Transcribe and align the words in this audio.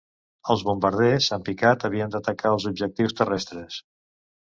Els 0.53 0.63
bombarders 0.69 1.27
en 1.37 1.45
picat 1.51 1.87
havien 1.91 2.17
d'atacar 2.17 2.57
els 2.57 2.69
objectius 2.75 3.19
terrestres. 3.23 3.83